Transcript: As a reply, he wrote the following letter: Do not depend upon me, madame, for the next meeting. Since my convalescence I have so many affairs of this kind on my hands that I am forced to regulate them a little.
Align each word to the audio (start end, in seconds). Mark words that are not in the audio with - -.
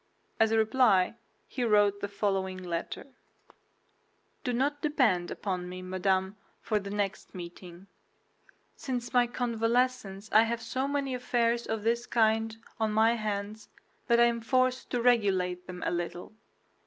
As 0.39 0.49
a 0.51 0.57
reply, 0.57 1.13
he 1.47 1.63
wrote 1.63 1.99
the 1.99 2.07
following 2.07 2.57
letter: 2.57 3.05
Do 4.43 4.51
not 4.51 4.81
depend 4.81 5.29
upon 5.29 5.69
me, 5.69 5.83
madame, 5.83 6.37
for 6.59 6.79
the 6.79 6.89
next 6.89 7.35
meeting. 7.35 7.85
Since 8.75 9.13
my 9.13 9.27
convalescence 9.27 10.27
I 10.31 10.41
have 10.41 10.59
so 10.63 10.87
many 10.87 11.13
affairs 11.13 11.67
of 11.67 11.83
this 11.83 12.07
kind 12.07 12.57
on 12.79 12.91
my 12.91 13.13
hands 13.13 13.69
that 14.07 14.19
I 14.19 14.25
am 14.25 14.41
forced 14.41 14.89
to 14.89 15.03
regulate 15.03 15.67
them 15.67 15.83
a 15.85 15.91
little. 15.91 16.33